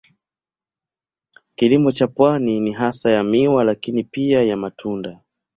Kilimo 1.55 1.91
cha 1.91 2.07
pwani 2.07 2.59
ni 2.59 2.71
hasa 2.73 3.11
ya 3.11 3.23
miwa 3.23 3.63
lakini 3.63 4.03
pia 4.03 4.43
ya 4.43 4.57
matunda. 4.57 5.19